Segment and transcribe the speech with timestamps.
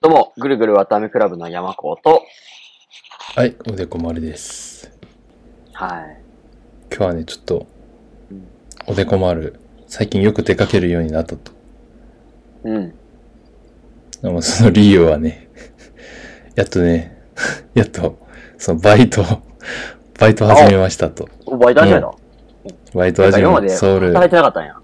[0.00, 2.22] どうも、ぐるぐるわたあめクラブの山子と、
[3.34, 4.96] はい、おでこ丸です。
[5.72, 6.22] はい。
[6.88, 7.66] 今日はね、ちょっと
[8.30, 8.48] うん、
[8.86, 9.58] おでこ丸、
[9.88, 11.50] 最近よく出かけるようになったと。
[12.62, 12.94] うん。
[14.22, 15.50] でもその理由はね、
[16.54, 17.20] やっとね、
[17.74, 18.24] やっと、
[18.56, 19.24] そのバイト、
[20.20, 21.28] バイト始めましたと。
[21.44, 22.14] おバイト始めた、
[22.94, 24.06] バイト始今までめソウル。
[24.12, 24.77] 働いてなかったんや。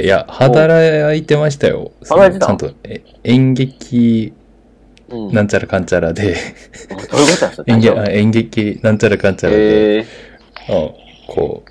[0.00, 1.92] いや、働いてましたよ。
[2.08, 2.46] 働いてた？
[2.46, 4.32] ちゃんと、え演劇、
[5.08, 5.32] うん。
[5.32, 6.36] なんちゃらかんちゃらで、
[6.88, 10.06] どういうこと 演劇、演劇、なんちゃらかんちゃら夫で、え
[10.68, 10.90] うん
[11.34, 11.70] こう、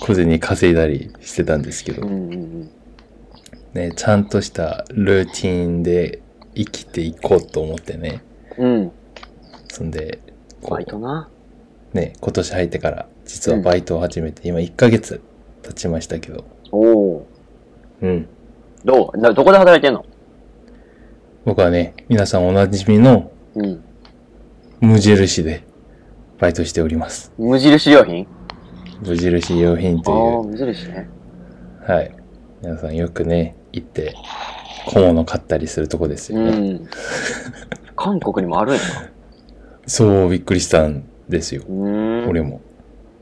[0.00, 2.06] 小銭稼いだりしてたんですけどー。
[2.06, 2.70] う、んうんうん。
[3.72, 6.20] ね、ちゃんとしたルーティンで
[6.54, 8.22] 生きていこうと思ってね。
[8.58, 8.92] うん。
[9.68, 10.18] そんで、
[10.60, 11.30] こバイトな。
[11.94, 15.20] う、ね、今年入ってから、実はバイトを始めて、今1ヶ月
[15.62, 16.44] 経ちましたけど、
[16.74, 17.26] おお
[18.02, 18.08] うん。
[18.10, 18.26] ー。
[18.84, 19.18] どう？
[19.18, 20.04] などこで働いてんの？
[21.44, 23.84] 僕はね、皆さんおなじみのうん。
[24.80, 25.64] 無印で
[26.38, 27.32] バイトしております。
[27.38, 28.26] 無印良品？
[29.06, 31.08] 無印良品ああとー、無印ね。
[31.82, 32.16] いう、はい。
[32.62, 34.14] 皆さんよくね、行って、
[34.86, 36.72] 小物買ったりするとこですようね。
[36.74, 36.88] ん。
[37.96, 39.10] 韓国にもあるんやな。
[39.86, 41.62] そう、びっくりしたんですよ。
[41.68, 42.60] 俺も。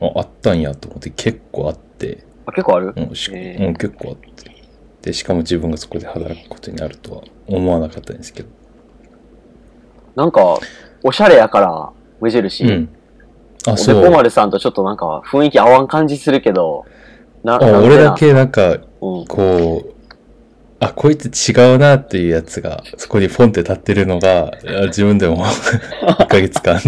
[0.01, 2.93] あ、あったんやと思って結構あって、あ、結構ある？
[2.95, 4.51] うん、しへーうん、結構あって。
[5.01, 8.49] で、しかも自分がそこで働くことになるとは思わなかったんですけど。
[10.15, 10.57] なんか、
[11.03, 11.89] おしゃれやから、
[12.21, 12.63] 無印。
[12.65, 12.89] うん。
[13.67, 14.03] あ、おでそう。
[14.03, 16.85] こ丸さんとちょっとなんか雰囲気合わん感じするけど、
[17.43, 17.79] な、あなんでな？
[17.95, 18.13] 俺だ。
[18.13, 19.25] けなんか、うん。
[19.25, 19.93] こう、
[20.79, 25.45] あ、こいつ違うなっていうやつが、そこにポンって立ってるのが、あ自分でも
[26.19, 26.79] 1ヶ月間、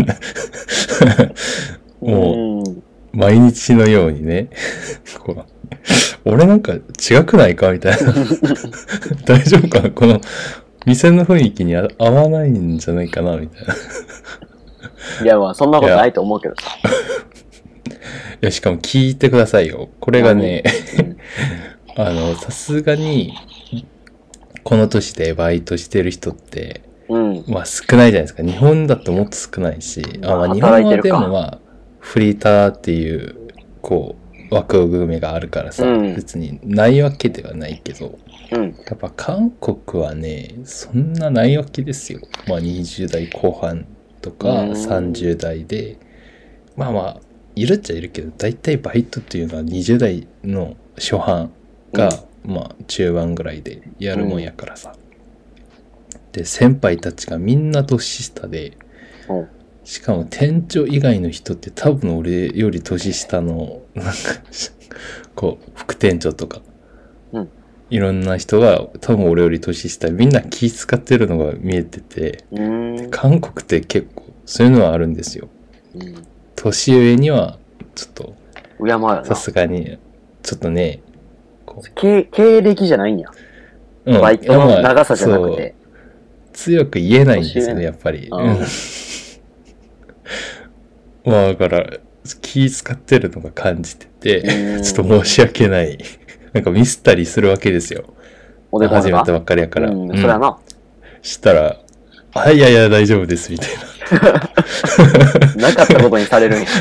[2.01, 2.74] も うん。
[3.16, 4.49] 毎日のようにね、
[5.19, 5.45] こう、
[6.25, 8.13] 俺なんか違くないかみたいな。
[9.25, 9.91] 大丈夫かな？
[9.91, 10.22] この
[10.85, 13.73] 店の雰囲気にあ合わないんじゃないかなみたいな。
[13.73, 13.77] い
[15.23, 16.77] いや、まあ、そんなことないと思うけどさ。
[18.45, 19.89] や、しかも聞いてくださいよ。
[20.00, 20.63] これがね、
[21.00, 21.18] うん
[21.97, 23.34] あの、さすがに、
[24.63, 27.44] この年でバイトしてる人って、うん。
[27.47, 28.44] まあ少ないじゃないですか。
[28.44, 31.59] 日本だともっと少ないし、あまあ日本はでもまあ、
[32.05, 33.35] フリーターっていう、
[33.81, 34.16] こ
[34.51, 38.19] う、枠組みがあるからさ、うん別にないわけではないけど、
[38.51, 38.63] うん。
[38.63, 42.19] やっぱ韓国はね、そんなないわけですよ。
[42.47, 43.88] まあ20代後半
[44.21, 45.97] とかうん30代で、
[46.77, 47.21] まあまあ、
[47.55, 51.51] いるっちゃいるけど、大体バイトっていうのは20代の初半
[51.91, 52.09] が、
[52.45, 54.94] まあ中盤ぐらいでやるもんやからさ。
[56.33, 58.77] で、先輩たちがみんな年下で、
[59.27, 59.47] うん
[59.85, 64.12] しかも店長以外の人って多分俺より年下の、なんか、
[65.35, 66.62] こう、副店長とか、
[67.31, 67.50] うん
[67.91, 72.44] いろんな人が多分俺より年下、みんな気使ってるのが見えてて。
[73.12, 75.50] 韓国って結構そういうのはあるんですよ。
[75.94, 76.25] うん。
[76.56, 77.59] 年上には、
[77.94, 78.35] ちょっと、
[79.24, 79.35] さ。
[79.35, 80.00] すがに、
[80.41, 81.01] ちょっとね、
[81.68, 83.29] こ経経歴じゃないんや。
[84.06, 85.75] う、うんバイトの長さじゃなくて。
[86.53, 88.29] 強く言えないんですよね、やっぱり。
[88.31, 88.57] うん
[91.25, 91.86] まあ、だから、
[92.41, 95.97] 気使ってるのが感じてて、うんちょっと申し訳ない。
[96.53, 98.06] なんかミスったりするわけですよ。
[98.72, 99.34] おでこ始めたが。
[99.34, 99.90] ばっかりやから。
[99.90, 100.58] うん、うんそりゃな。
[101.22, 101.78] したら、
[102.34, 103.69] あ、いやいや、大丈夫です、みたい
[105.58, 106.66] な かったことにされるんや。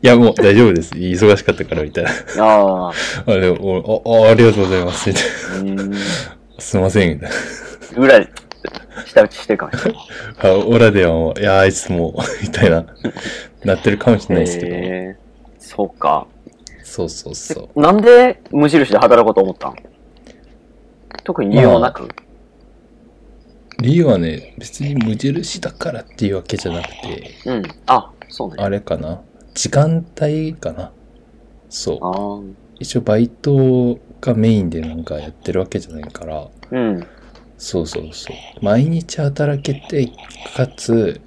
[0.00, 0.94] いや、もう大丈夫です。
[0.94, 2.10] 忙しかったから、みたいな。
[2.10, 2.88] ああ。
[2.88, 3.36] あああ、あ
[4.34, 5.96] りがとうございます、みたいな。
[6.58, 7.36] すいません、みたいな。
[8.00, 8.28] ぐらい、
[9.06, 10.02] 下打ちしてるかもしれない。
[10.38, 12.12] あ、オラではもう、いや、あいつもう、
[12.42, 12.84] みたいな、
[13.64, 14.74] なってるかもしれないですけど。
[14.74, 15.16] へえ
[15.58, 16.26] そうか。
[16.82, 17.80] そうそうそう。
[17.80, 19.74] なんで無印で働こうと思ったん？
[21.24, 22.08] 特に理由もなく？
[23.80, 27.62] 理由はね、別に無印だからっていうわけじゃなくて、うん。
[27.86, 28.56] あ、そうね。
[28.58, 29.20] あれかな？
[29.54, 30.92] 時間帯かな？
[31.68, 31.98] そう。
[32.00, 37.06] あー一応バイトがメインでなんかやってるわけじゃないから、うん。
[37.58, 38.36] そうそうそう。
[38.64, 40.10] 毎日働けて、
[40.56, 41.20] かつ、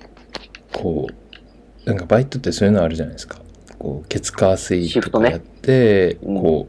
[0.71, 3.41] こう、なんかバイトってそういうのあるじゃないですか。
[3.77, 6.67] こう、月火水シフトねとかやって、うんこ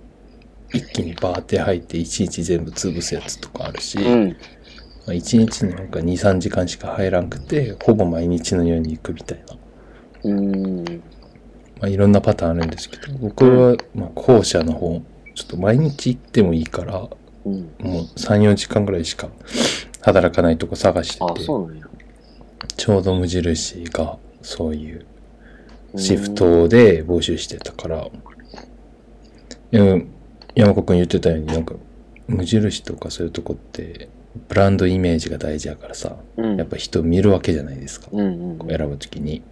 [0.73, 4.29] う、一気にバーって入って一日全部潰すやつとかあるし、うん。
[4.31, 4.35] ま
[5.09, 9.57] あ、1日になんか2、3時間しか入らんくて、ほぼ毎日のように行くみたいな。
[10.25, 11.03] うーん。
[11.81, 15.03] まあ、いろんなパターンあるんですけど、僕は、まあ、後者の方、
[15.35, 17.09] ちょっと毎日行ってもいいから、
[17.45, 17.55] うん。
[17.81, 19.29] もう3、4時間ぐらいしか
[20.01, 21.43] 働かないとこ探してあ、て。
[21.45, 25.07] ちょうど無印がそういう
[25.97, 28.09] シフトで募集してたから、
[29.73, 29.99] いや
[30.55, 31.75] 山子くん言ってたように、なんか、
[32.27, 34.09] 無印とかそういうとこって、
[34.49, 36.57] ブランドイメージが大事やからさ、うん。
[36.57, 38.09] やっぱ人見るわけじゃないですか。
[38.13, 39.43] うんうん選ぶときに。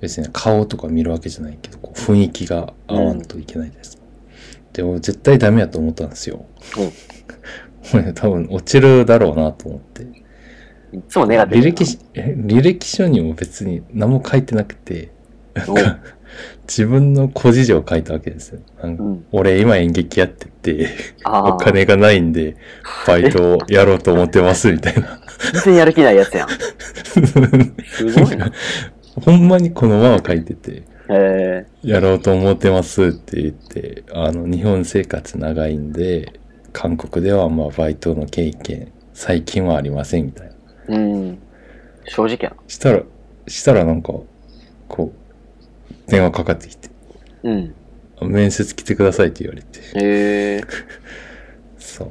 [0.00, 3.98] 別に顔とか見るわけじゃないけど、こう雰囲気が合わんといけないです。
[4.78, 6.46] で、俺絶対ダメやと思ったんですよ。
[7.92, 10.04] 俺多分落ちるだろうなと思って。
[10.92, 11.66] いつもネガティブ。
[11.66, 11.84] 履歴
[12.14, 15.10] 履歴書にも別に何も書いてなくて、
[15.66, 15.74] お
[16.68, 18.60] 自分の個事情を書いたわけですよ。
[18.80, 19.26] なんかうん。
[19.32, 20.90] 俺今演劇やってて。
[21.24, 22.56] お金がないんで、
[23.04, 25.20] バイトをやろうと思ってますみたいな。
[25.54, 26.48] 全然やる気ないやつやん。
[27.84, 28.52] すごいな。
[29.24, 31.66] ほんまにこのまま書いてて、へえ。
[31.82, 36.40] やろうと思ってますって言って、あの、日本生活長いんで、
[36.72, 40.52] 韓国ではまあバイトの経験、最近はありませんみたい
[40.88, 40.96] な。
[40.96, 41.38] うん。
[42.04, 43.02] 正直やしたら、
[43.46, 44.12] したらなんか、
[44.88, 46.88] こう、電話かかってきて、
[47.42, 47.52] な。
[47.52, 47.74] うん。
[48.30, 50.60] 面接来てくださいって言われて、へえ。
[51.78, 52.04] そ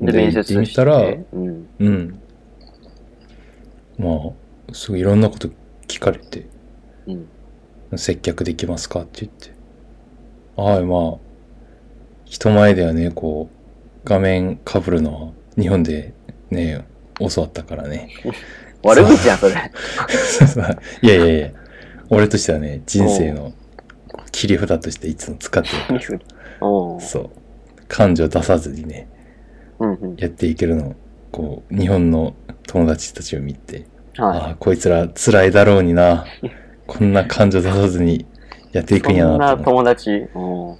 [0.00, 0.06] う。
[0.06, 0.98] で、面接行ってたら、
[1.32, 1.68] うん。
[1.78, 2.18] うん。
[3.98, 4.32] ま
[4.70, 5.48] あ、すごいいろんなこと
[5.88, 6.46] 聞かれて、
[7.06, 7.28] うん。
[7.94, 9.50] 接客できますかって言って。
[10.56, 11.18] はい、まあ、
[12.24, 16.14] 人前ではね、こう、画面被るのは日本で
[16.50, 16.86] ね、
[17.18, 18.10] 教わったからね。
[18.82, 19.54] 悪口やん、それ。
[21.02, 21.50] いやいやいや、
[22.10, 23.52] 俺としてはね、人生の
[24.32, 26.20] 切り札としていつも使ってるから。
[27.00, 27.30] そう。
[27.88, 29.08] 感情出さずにね、
[29.78, 30.16] うんうん。
[30.16, 30.94] やっていけるのを、
[31.32, 32.34] こう、日本の
[32.66, 33.86] 友達たちを見て、
[34.18, 36.24] あはあ、こいつら辛いだろうにな。
[36.86, 38.26] こんな感情出さずに
[38.72, 39.00] やっていい。
[39.00, 40.04] くんやそんななと思って。
[40.04, 40.28] 友達。
[40.34, 40.76] うん。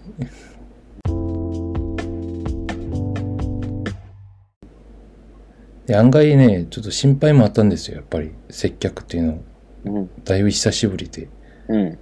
[5.86, 8.32] で案外ね、ちょっと心配もあったんですよ、やっぱり。
[8.50, 9.38] 接客っていうの、
[9.84, 10.10] うん。
[10.24, 11.28] だいぶ久しぶりで。
[11.68, 11.98] うん。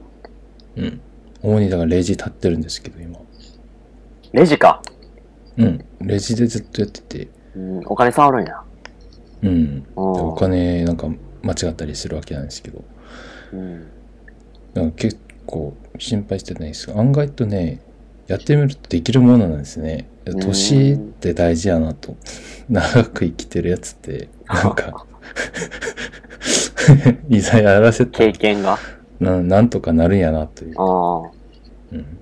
[0.77, 1.01] うん。
[1.43, 3.19] 主にだからレジ立ってるんですけど、今。
[4.33, 4.83] レジか。
[5.59, 5.85] うん。
[6.01, 7.29] レジでずっとやってて。
[7.55, 7.83] うん。
[7.87, 8.63] お金触るんや。
[9.43, 11.07] うんお金なんか
[11.43, 12.83] 間違ったりするわけなんですけど。
[13.53, 13.87] うん。
[14.75, 17.81] なんか結構心配してないですが、案外とね、
[18.27, 20.09] やってみるとできるものなんですね。
[20.25, 22.17] 年って大事やなと。
[22.69, 25.07] 長く生きてるやつって、なんか、
[27.29, 28.79] いざやらせた経ら験が。
[29.21, 30.75] ななんとかなるんやなという。
[30.81, 31.31] ああ。
[31.93, 32.19] うん、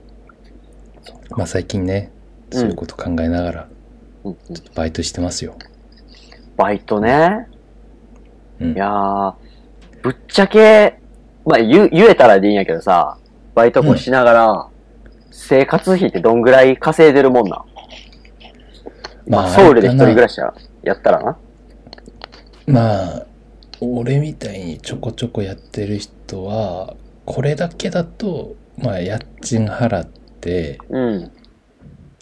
[1.31, 2.11] まあ最近ね、
[2.51, 3.69] そういうこと考えながら、
[4.25, 5.55] ちょっとバイトしてますよ。
[6.57, 7.47] バイトね。
[8.61, 9.35] うんいやー、
[10.03, 11.02] ぶっちゃけ、
[11.45, 13.19] まあ言う、言えたらでいいんやけどさ、
[13.55, 14.69] バイトもしながら、
[15.31, 19.31] 生活費ってどんぐらい稼いでるもんなん？
[19.31, 20.53] まあ、ソウルで一人暮らしや
[20.83, 21.39] やったらな。
[22.67, 23.27] まあ、
[23.81, 26.95] 俺みたいにちょこちょこやってる人は、
[27.25, 31.31] これだけだと、まあ家賃払って、うん。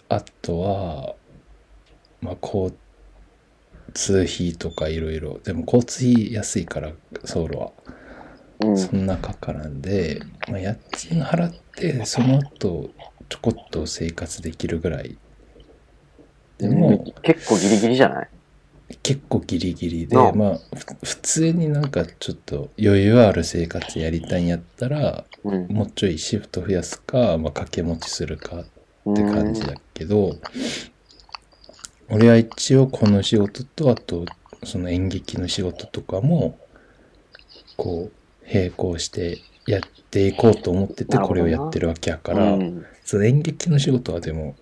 [0.09, 1.15] あとは、
[2.21, 2.73] まあ交
[3.93, 5.39] 通費とかいろいろ。
[5.43, 6.91] でも交通費安いから、
[7.23, 7.71] ソウルは。
[8.63, 8.77] うん。
[8.77, 12.89] そんなかからんで、まあ、家賃払って、その後、
[13.29, 15.17] ちょこっと生活できるぐらい。
[16.57, 18.29] でも、結構ギリギリじゃない？
[19.03, 25.67] 結構ギリギリで、まあ、ふ普通になんかちょっと余裕ある生活やりたいんやったら、うん。
[25.67, 28.63] もうちょいシフト増やすか、まあ、掛け持ちするかっ
[29.15, 30.35] て感じだけど、
[32.09, 34.25] 俺は一応この仕事と、あと、
[34.65, 36.59] その演劇の仕事とかも、
[37.77, 38.20] こう、
[38.53, 42.85] 並行してやっていこうと思ってて、これをやってるわけやか、からうん。
[43.03, 44.55] その演劇の仕事はでも、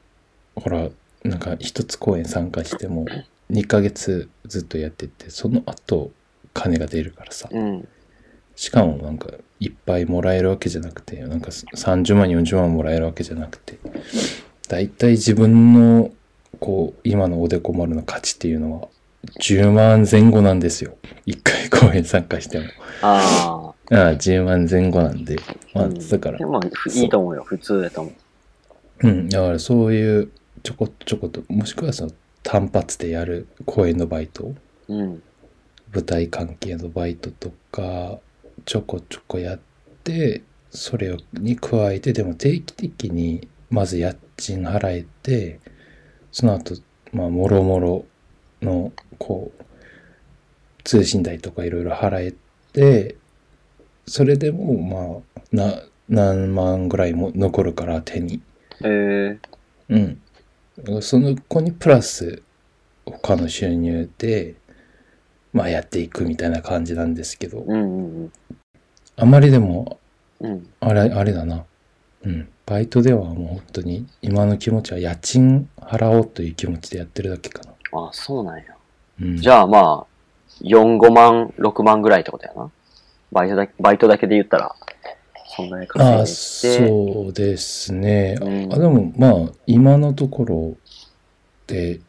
[0.56, 0.90] ほら、
[1.24, 3.06] なんか一つ公演参加しても、
[3.52, 6.12] 2ヶ月ずっとやってて、その後、
[6.54, 7.50] 金が出るからさ。
[7.52, 7.88] うん。
[8.56, 9.30] しかもなんか、
[9.60, 13.78] いっぱいもらえるわけじゃなくて、なんか30万、40万もらえるわけじゃなくて、
[14.68, 16.12] だいたい自分の、
[16.60, 18.88] こう、今のおでこ丸の価値っていうのは、
[19.42, 20.96] 10万前後なんですよ。
[21.26, 23.69] 1回公演参加しても。
[23.92, 25.38] あああ、10万前後なんで。
[25.74, 25.90] まあ。
[25.90, 26.62] だからで、も、
[26.94, 27.44] いいと思うよ。
[27.44, 28.12] 普通だと思
[29.04, 29.08] う。
[29.08, 30.30] うん、だからそういう
[30.62, 32.12] ちょこちょこと、もしくはその
[32.44, 34.54] 単発でやる公演のバイト、
[34.88, 35.22] うん。
[35.94, 38.20] 舞台関係のバイトとか、
[38.66, 39.60] ちょこちょこやっ
[40.04, 45.60] て、それに加えて、でも定期的にまず家賃払えて、
[46.32, 46.76] その後、
[47.12, 48.06] まあ、もろもろ
[48.62, 49.64] の、こう、
[50.84, 52.34] 通信代とかいろいろ払え
[52.74, 53.16] て、
[54.10, 58.42] それでも、まあ、な、何万ぐらいも残るから手に。
[58.84, 59.40] ええ
[59.90, 59.98] う
[60.98, 61.02] ん。
[61.02, 62.42] その子にプラス
[63.06, 64.56] 他の収入で、
[65.54, 68.32] まあやっていくみたいな感じなんですけど、うんうん
[69.16, 70.00] あまりでも、
[70.40, 70.52] うん。
[70.52, 70.68] うん。
[70.80, 71.66] あれ、あれだな。
[72.24, 72.48] うん。
[72.66, 77.74] バイトではもう本当に今の気持ちは家賃払おうという気持ちでやってるだけかな。
[78.08, 78.64] あ、そうなんや。
[79.22, 80.08] うん、じゃあまあ、
[80.62, 82.72] 4、5万、6万ぐらいってことやな。
[83.32, 84.76] バイトだけ、バイトだけで言ったら、
[85.56, 86.88] そんなにああ、稼いでて。
[86.88, 88.38] そうですね。
[88.42, 90.78] うんあでもまあ、今のところ
[91.68, 92.00] で、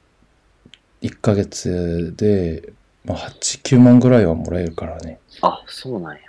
[1.02, 2.72] 1ヶ月で、
[3.04, 5.18] まあ、8、9万ぐらいはもらえるからね。
[5.42, 6.20] あ、そうなんや。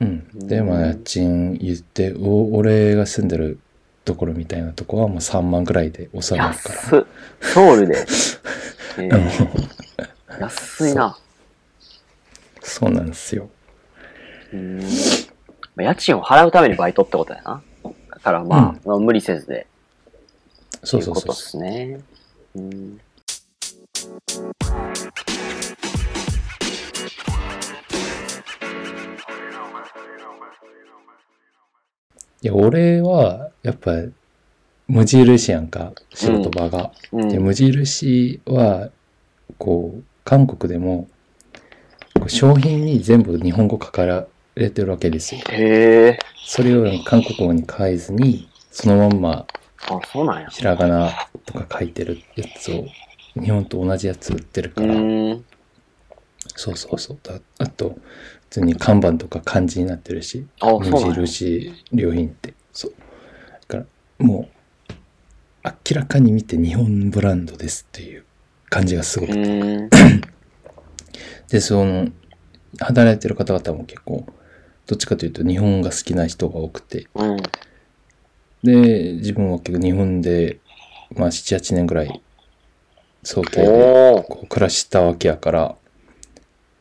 [0.00, 0.28] うん。
[0.34, 3.58] で、うんまあ、家賃言って、お俺が住んでる
[4.04, 7.06] ところみたいなとこはもう3万ぐらいで収まるから。
[7.40, 7.96] ソウルで。
[8.98, 9.80] えー
[10.38, 11.18] 安いな。
[12.62, 13.50] そうなんですよ。
[14.52, 14.80] うん。
[14.80, 14.84] ま
[15.78, 17.62] あ家賃を払うためにバイトってことやな。
[18.10, 19.66] だからまあ、まあ無理せずで。
[20.84, 21.36] そうそうそううことっ。
[21.36, 22.00] すね。
[22.54, 23.00] うん。
[32.42, 33.92] いや、俺は、やっぱ、
[34.88, 36.90] 無印やんか、仕事場が。
[37.12, 37.28] うん。
[37.28, 38.88] で、無印は、
[39.58, 41.06] こう、韓国でも、
[42.28, 44.06] 商品に全部日本語書か
[44.54, 45.40] れてるわけですよ。
[45.50, 46.18] へえ。
[46.44, 49.46] それを韓国語に変えずに、そのまんま
[49.88, 50.48] あ、そうなんや。
[50.48, 51.10] ひらがな
[51.46, 52.86] とか書いてるやつを、
[53.40, 54.94] 日本と同じやつ売ってるうから。
[56.56, 57.18] そうそうそう。
[57.22, 57.98] だあと、普
[58.50, 60.84] 通に看板とか漢字になってるし、あ、無。
[60.84, 62.54] 印良品って。
[62.72, 62.94] そう。
[63.50, 63.86] だから、
[64.18, 64.88] もう、
[65.64, 68.24] 明らかに見て日本ブランドですっていう
[68.68, 69.88] 感じがすごうくて。
[71.48, 72.08] で、その、
[72.78, 74.26] 働いてる方々も結構、
[74.90, 77.06] どっちかというと日本が好きな人が多くて。
[77.14, 77.36] うん。
[78.64, 80.58] で、自分は結構日本で、
[81.14, 82.20] まあ7、8年ぐらい、
[83.22, 84.24] 早計で。
[84.28, 85.76] こう暮らしたわけやから、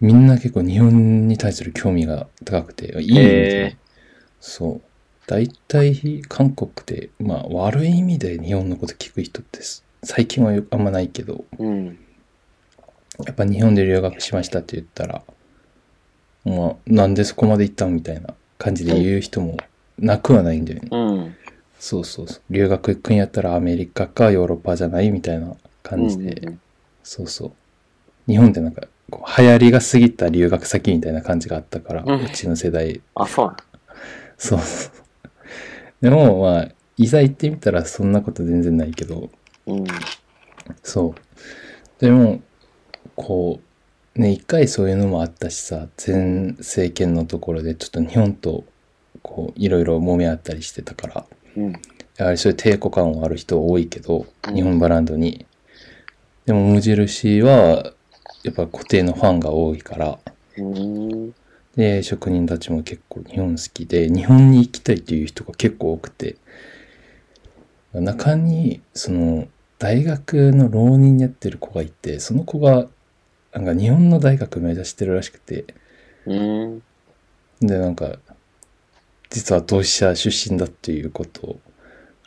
[0.02, 3.78] みんな結構日本に対する興味が高くて、いい意味でへね。
[4.40, 4.82] そう。
[5.28, 12.00] 大体韓国で、まあ悪い意味で日本のこと聞く人ってす最近はよあんまないけど、うん。
[13.24, 15.22] やっぱ日本で留学しましたって言ったら、
[16.46, 19.58] まあなんでそこまで行ったんみたいな感じで言う人も
[19.98, 20.90] なくはないんだよね。
[20.92, 21.36] うん。
[21.80, 22.42] そうそうそう。
[22.50, 26.60] 留学行くんやったらアメリカかヨーロッパじゃないみたいな感じで、うん
[27.04, 27.52] そうそう。
[28.28, 33.02] 日本ってなんか、こう流行りが過ぎた留学先みたいな感じがあったから、ううんちの世代。
[33.16, 33.58] あ、そうなん
[34.38, 34.60] そう。
[36.02, 39.32] でも、まあ、いざ行ってみたらそんなこと全然ないけど、
[39.66, 39.84] うん。
[40.84, 42.06] そう。
[42.06, 42.42] でも、
[43.16, 43.69] こう、
[44.20, 48.66] ね、一回そういうのもあったしさ、前政権のところでちょっと日本と、
[49.22, 51.72] こう、いろいろ揉め合ったりしてたから、うん。
[52.18, 55.46] やはりそういう抵抗感はある人多いけど、うん日本ブランドに。
[56.46, 57.94] でも無印は、
[58.44, 60.20] やっぱ固定のファンが多いから、
[60.58, 61.34] うん。
[61.78, 66.36] で、職人たちも結構日本好きで、日本に行きたいっていう人が結構多くて、
[67.94, 69.48] 中に、その、
[69.78, 72.90] 大学の浪人やってる子がいて、その子が、
[73.54, 75.66] なんか日本の大学目指してるらしくて、
[76.26, 76.82] うん。
[77.62, 78.18] で、なんか、
[79.30, 81.60] 実は同志社出身だっていうことを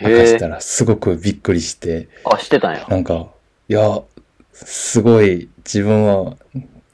[0.01, 2.87] 明かしたら、すごくびっくりして、あ、知ってたんや。
[2.89, 3.29] なんか、
[3.69, 4.03] いや、
[4.53, 6.37] すごい、自分は、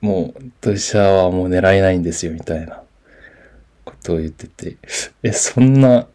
[0.01, 2.83] もう、同志社はもう狙えないんですよ、みたいな
[3.85, 4.77] ことを言ってて、
[5.23, 6.07] え、そんな、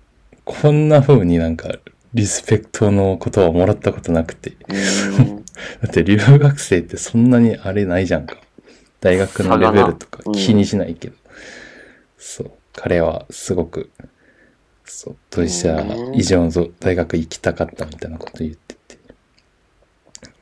[0.46, 1.70] こんな風になんか、
[2.13, 4.55] リスペクトのことはもらったことなくて。
[4.70, 5.42] うん。
[5.81, 8.38] だって留学生ってそんなにあれないじゃんか。
[9.01, 11.15] 大学のレベルとか気にしないけど。
[12.17, 12.51] そう。
[12.74, 13.91] 彼はすごく、
[14.86, 18.98] そう、同志社以上の大学行きたかったみたいなこと言ってて、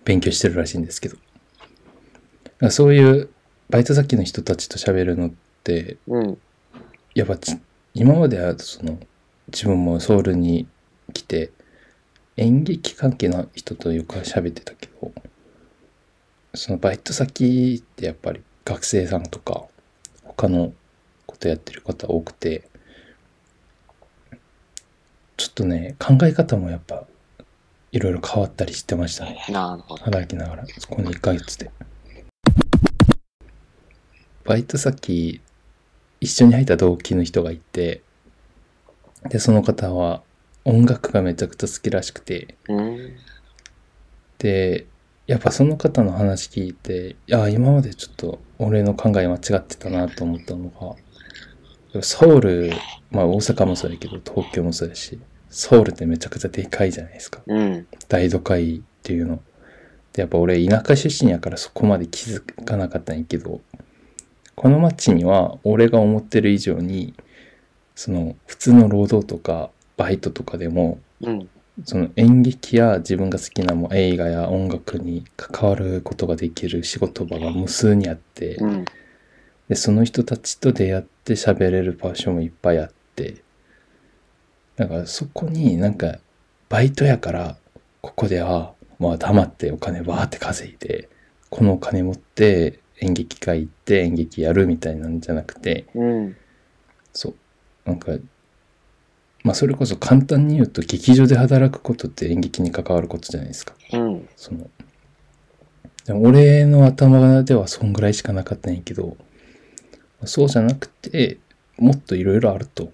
[0.05, 1.17] 勉強してるらしいんですけど。
[2.69, 3.29] そういう
[3.69, 5.31] バイト先の人たちと喋るのっ
[5.63, 6.37] て、うん。
[7.15, 7.57] やっぱち
[7.93, 8.97] 今まではその
[9.51, 10.67] 自分もソウルに
[11.13, 11.51] 来て
[12.37, 15.11] 演劇関係の人とよく喋ってたけど
[16.53, 19.65] そのバイト先ってやっぱり学生さんとか
[20.23, 20.73] 他の
[21.25, 22.67] ことやってる方多くて
[25.37, 27.05] ちょっとね考え方もやっぱ
[27.91, 29.43] いろいろ変わったりしてましたね。
[30.01, 31.71] 働きながらそこに1ヶ月で
[34.45, 35.41] バイト先
[36.21, 38.01] 一緒に入った同期の人がいて
[39.29, 40.21] でその方は
[40.65, 43.15] 音楽がめちゃくちゃ好きらしくてうん。
[44.37, 44.85] で
[45.27, 50.97] やっぱその方の話聞いていや今までちょっと俺の考え間違ってたなと思ったの
[51.93, 52.71] がソウル
[53.11, 55.19] まあ大阪もそうやけど東京もそうやし
[55.51, 57.87] ソウルってめちゃくちゃでかいじゃないですかうん。
[58.07, 59.41] 大都会っていうの。
[60.13, 63.59] で、やっぱ俺田舎出身やからそこまで気づかなかったんやけど、
[64.55, 67.13] この町には俺が思ってる以上に、
[67.95, 69.69] その普通の労働とか
[70.01, 71.49] バイトとかでもうん。
[71.85, 78.85] その演劇や自分が好きなもう映画や音楽に関わることができる仕事場が無数にあって、うん。
[79.69, 83.41] でその人たちと出会って喋れる場所もいっぱいあって
[84.75, 86.17] だからそこになんか
[86.67, 87.55] バイトやから
[88.01, 91.07] ここではまあ黙ってお金バーって稼いで
[91.49, 96.35] このお金持って演劇会行って演劇やるみたいなんじゃなくてうん。
[97.13, 97.35] そう
[97.85, 98.11] なんか
[99.43, 103.73] まあそれこそ簡単に言うと劇場で働くことって演劇に関わることじゃないですか。
[103.93, 104.29] うん。
[104.35, 104.69] その
[106.05, 109.17] でも俺の頭ではそんぐらいしかなかったんやけど
[110.25, 111.37] そうじゃなくて
[111.77, 112.91] もっといろいろあると。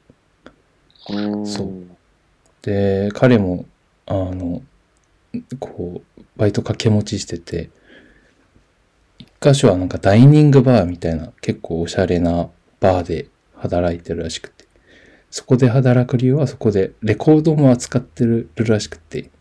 [1.09, 1.45] うん。
[1.45, 1.69] そう
[2.61, 3.65] で彼も
[4.05, 4.61] あの
[5.59, 7.69] こうバイト掛け持ちしてて
[9.19, 12.49] 一箇所はなんかダイニングバーみたいな結構おしゃれな
[12.79, 14.66] バーで働いてるらしくて
[15.29, 19.31] そこで働く理由はそこでレコードも扱ってるらしくて。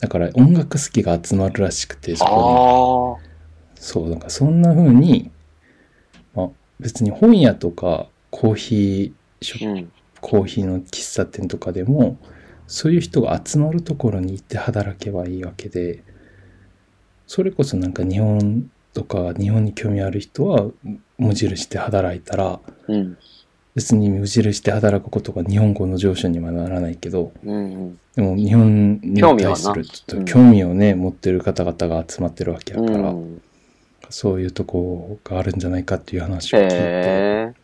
[0.00, 3.32] だから音楽好きが集まるらしくてそこに。
[3.76, 5.30] そう、なんかそんな風に、
[6.34, 6.48] まあ
[6.80, 9.92] 別に本屋とかコーヒーショップ、うん。
[10.20, 12.18] コーヒーの喫茶店とかでも、
[12.66, 16.02] そういう人が集まるところに行って働けばいいわけで、
[17.26, 20.66] それこそなんか日本とか日本に興味ある人は
[21.18, 23.18] 無印で働いたら、うん。
[23.74, 27.54] 別に無印で働くことが日本語の上昇にはならないけど、うん。
[27.54, 27.60] う
[27.90, 27.98] ん。
[28.14, 33.42] でも日本に対するちょっうんと興味をね、持ってる方々が集まってるわけやから、うん。
[34.10, 37.54] そういうとこがあるんじゃないかっていう話を聞いて。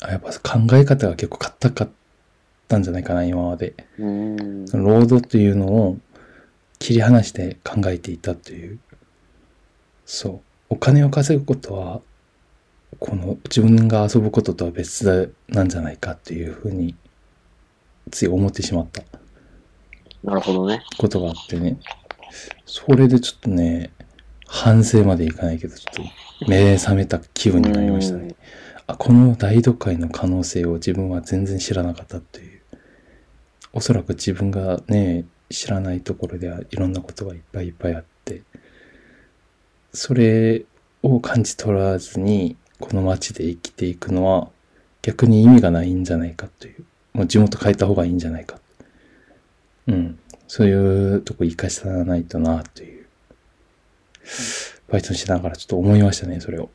[0.00, 1.88] あやっぱ考え方が結構硬かっ
[2.68, 3.74] たんじゃないかな、今まで。
[3.98, 4.68] うん。
[4.68, 5.98] その労働というのを
[6.80, 8.78] 切り離して考えていたという。
[10.04, 10.40] そう。
[10.68, 12.00] お金を稼ぐことは、
[12.98, 16.94] この自分が遊ぶこととは別なんじゃないかっていうふうに、
[18.10, 19.02] つい思ってしまった
[20.22, 20.82] なるほどね。
[20.98, 21.78] ことがあってね。
[22.64, 23.90] それでちょっとね、
[24.46, 26.06] 反省までいかないけど、ちょっ
[26.38, 28.34] と目覚めた気分になりましたね。
[28.88, 32.60] あこの大都会の可能性を自分は全然知らなかったという
[33.72, 38.42] おそらく自分がね知らないところではいろんなことがいっぱいいっぱいあって
[39.92, 40.64] それ
[41.02, 44.48] を感じ取らずにこの街で生きていくのは
[45.02, 48.58] 逆に意味がないんじゃないかというもう地元変えた方がいいんじゃないか
[49.86, 53.06] うんそういうとこ生かしたらないとなという
[54.88, 56.70] バイトしながらちょっと思いましたねそれを。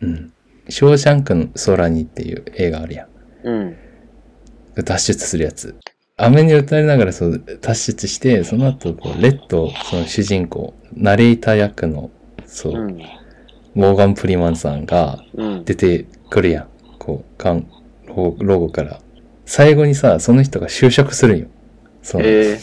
[0.00, 0.32] うん。
[0.68, 3.08] ショーシャンクの空にっていう映画あるやん。
[3.44, 3.76] うん。
[4.74, 5.76] 脱出するやつ。
[6.16, 12.10] 雨に打たれながらそう脱出して、その後こう、レッド、その主人公、ナレーター役の、
[12.46, 12.98] そう、うん。
[13.74, 15.64] モーガン・プリマンさんがうん。
[15.64, 16.68] 出てくるやん。
[16.98, 17.66] こう、かん
[18.06, 19.00] ロロゴから。
[19.46, 21.46] 最後にさ、その人が就職するんよ。
[22.02, 22.22] そう。
[22.22, 22.58] へえ。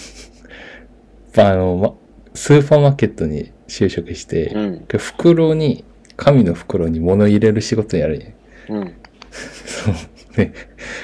[1.37, 1.93] あの、ま、
[2.35, 4.85] スーパーマーケットに就職して、うん。
[4.99, 5.83] 袋に、
[6.15, 8.27] 紙の袋に物入れる仕事やるんや。
[8.69, 8.93] うん。
[9.31, 9.95] そう。
[10.39, 10.53] で、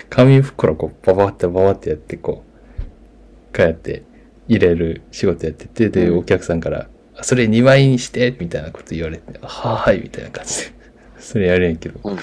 [0.10, 4.04] 紙袋こう、ババってババってやって、こう、こうやって
[4.48, 6.18] 入れる仕事やってて、で、うん。
[6.20, 10.72] お客さんから、あそれ2枚にして、みたいなこと言われて、はーい、みたいな感じで、
[11.20, 12.18] それやるんやけど、うん。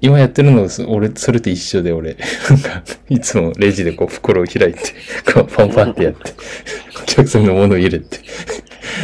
[0.00, 2.16] 今やってるの俺、それと一緒で、俺、
[2.50, 4.80] なんか、いつもレジでこう、袋を開いて、
[5.32, 6.32] こう、パンパンってやって、
[7.02, 8.18] お客さんのものを入れて、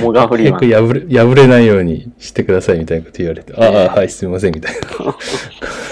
[0.00, 4.80] モーガン・フリ破れ、破れないようにしてくださいみたいなこと言われて、ああ、はい、すみません、みたいな。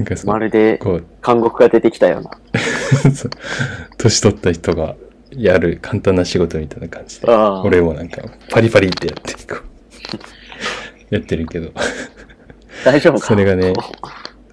[0.00, 2.30] なんかまるでこう、監獄が出てきたような。
[3.98, 4.96] 年取った人が
[5.30, 7.28] やる簡単な仕事みたいな感じで。
[7.28, 9.60] 俺もなんか、パリパリってやって、こ
[11.10, 11.72] う、 やってるけど、
[12.84, 13.26] 大丈夫か？
[13.26, 13.72] それがね、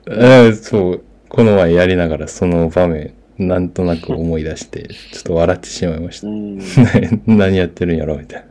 [0.09, 4.83] ああそう、この前やりながらその場面、なんとなく思い出して、
[5.13, 6.27] ちょっと笑ってしまいましうた。
[6.27, 6.57] ん。
[7.37, 8.45] 何やってるんやろみたい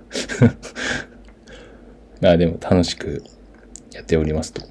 [2.22, 2.30] な。
[2.30, 3.22] あでも楽しく
[3.92, 4.62] やっておりますと。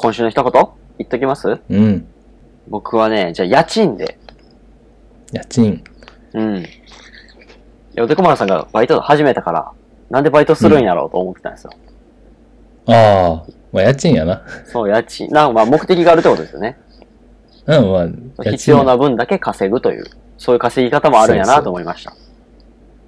[0.00, 0.52] 今週の一言？
[0.96, 1.60] 言っときます？
[1.68, 2.06] うん。
[2.68, 4.18] 僕はね、じゃあ家賃で。
[5.30, 5.84] 家賃。
[6.32, 6.56] うん。
[6.56, 6.64] い
[7.94, 9.72] や、おでこまるさんがバイト始めたから、
[10.08, 11.72] なんでバイトするんやろうと思ってたんですよ。
[12.86, 14.42] ああ、まあ家賃やな。
[14.64, 15.28] そう、家賃。
[15.28, 16.78] なんかまあ目的があるってことですよね。
[17.66, 20.04] うん、まあ、家賃必要な分だけ稼ぐという、
[20.38, 22.14] そういう稼ぎ方もあるんやなと思いました。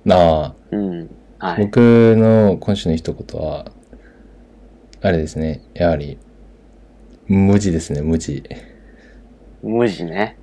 [0.05, 1.11] なあ、うん。
[1.39, 1.65] はい。
[1.65, 1.79] 僕
[2.19, 3.65] の今週の一言は、
[5.01, 5.63] あれですね。
[5.73, 6.19] やはり、
[7.27, 8.43] 無地ですね、無地。
[9.63, 10.37] 無地ね。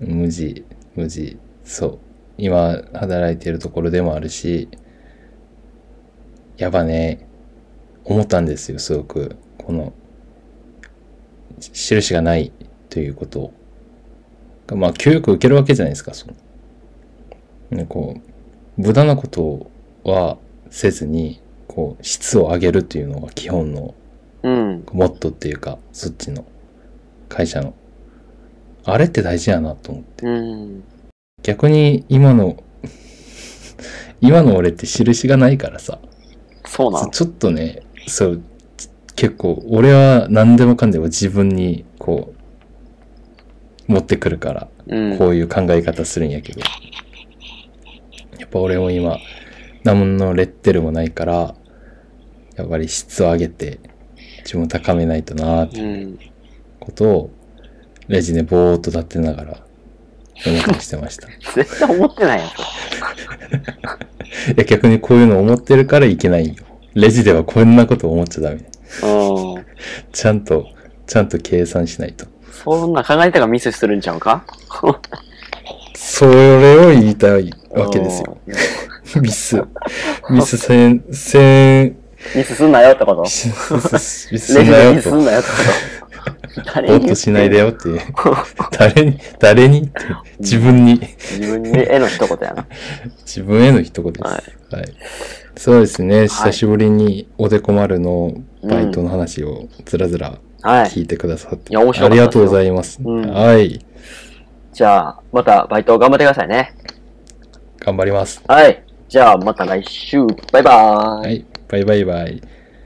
[0.00, 1.38] 無地、無地。
[1.64, 1.98] そう。
[2.38, 4.68] 今、働いているところでもあるし、
[6.58, 7.26] やばね、
[8.04, 9.36] 思ったんですよ、すごく。
[9.58, 9.92] この、
[11.58, 12.52] 印がない
[12.90, 13.52] ということ
[14.66, 16.34] が、まあ、教育を受けるわけじゃないですか、その。
[17.70, 19.70] ね、こう、無駄なこと
[20.04, 20.38] は
[20.70, 23.94] せずに、こう、質を上げるっていうのが基本の
[24.46, 24.86] うん。
[24.92, 26.44] モットーっていうか、そっちの
[27.28, 27.74] 会社の。
[28.84, 30.24] あれって大事やなと思って。
[30.24, 30.84] うん。
[31.42, 32.62] 逆に今の、
[34.20, 35.98] 今の俺って印がないからさ、
[36.64, 38.42] そうなのちょっとね、そう、
[38.76, 42.32] ち結構、俺は何でもかんでも自分に、こ
[43.88, 45.18] う、持ってくるから、うん。
[45.18, 46.60] こういう考え方するんやけど、
[48.38, 49.18] やっぱ俺も今、
[49.82, 51.54] 何のレッテルもないから、
[52.54, 53.80] やっぱり質を上げて、
[54.46, 56.18] 自分を高めないとなーってうん。
[56.78, 57.30] ことを、
[58.06, 59.56] レジでぼーっと立ってながら、
[60.46, 61.26] 思ったりしてました。
[61.28, 64.54] い絶対思ってないやん、それ。
[64.56, 66.54] や、逆にこういうの思ってるからいけないよ。
[66.94, 68.56] レジではこんなこと思っちゃダメ。
[69.02, 69.66] うん。
[70.12, 70.68] ちゃんと、
[71.08, 72.26] ちゃんと計算しないと。
[72.52, 74.44] そんな考えたがミスするんちゃうか？
[75.94, 78.38] それを言いたいわけですよ。
[79.20, 79.62] ミス。
[80.30, 81.95] ミスせん、せん。
[82.36, 83.22] ミスすんなよってこと？
[83.22, 83.48] ミス
[84.32, 85.16] ミスレすんジなよとでミスす。
[85.16, 87.06] んなよってこと誰に言ってんの？
[87.06, 88.00] っとしないでよっていう。
[88.78, 90.00] 誰に、誰にって、
[90.38, 92.66] 自分に、自分への一言やな。
[93.24, 94.24] 自分への一言です。
[94.24, 94.94] ははい。
[95.56, 96.28] そうですね。
[96.28, 100.90] 久しぶりにおでこ丸のバイトの話をずらずらはい。
[100.90, 101.70] 聞いてくださって。
[101.70, 103.00] いや面白かったありがとうございます。
[103.02, 103.84] うんはい。
[104.72, 106.74] じゃあ、またバイト頑張ってくださいね。
[107.78, 108.42] 頑張ります。
[108.46, 108.82] はい。
[109.08, 110.26] じゃあ、また来週。
[110.52, 111.26] バイバーイ。
[111.26, 111.46] はい。
[111.68, 112.40] バイバイバイ。